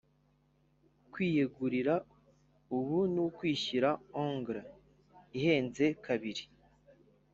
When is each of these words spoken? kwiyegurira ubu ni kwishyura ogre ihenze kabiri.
kwiyegurira 1.11 1.93
ubu 2.77 2.97
ni 3.13 3.23
kwishyura 3.37 3.89
ogre 4.23 4.61
ihenze 5.37 5.85
kabiri. 6.05 6.43